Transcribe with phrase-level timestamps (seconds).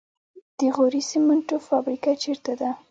[0.57, 2.69] د غوري سمنټو فابریکه چیرته ده؟